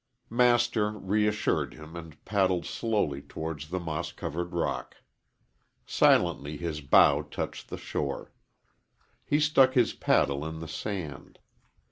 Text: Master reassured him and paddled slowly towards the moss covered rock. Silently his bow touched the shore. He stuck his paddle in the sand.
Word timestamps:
Master 0.31 0.93
reassured 0.97 1.75
him 1.75 1.95
and 1.95 2.25
paddled 2.25 2.65
slowly 2.65 3.21
towards 3.21 3.69
the 3.69 3.79
moss 3.79 4.11
covered 4.11 4.51
rock. 4.51 4.95
Silently 5.85 6.57
his 6.57 6.81
bow 6.81 7.21
touched 7.21 7.69
the 7.69 7.77
shore. 7.77 8.31
He 9.23 9.39
stuck 9.39 9.75
his 9.75 9.93
paddle 9.93 10.43
in 10.43 10.59
the 10.59 10.67
sand. 10.67 11.37